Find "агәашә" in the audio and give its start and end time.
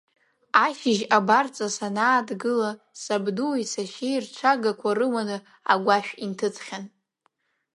5.73-6.11